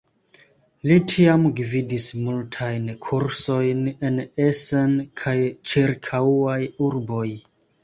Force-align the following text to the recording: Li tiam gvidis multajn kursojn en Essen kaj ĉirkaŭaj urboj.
Li 0.91 0.95
tiam 1.11 1.43
gvidis 1.59 2.05
multajn 2.21 2.87
kursojn 3.09 3.85
en 4.11 4.19
Essen 4.49 4.99
kaj 5.25 5.37
ĉirkaŭaj 5.75 6.61
urboj. 6.91 7.31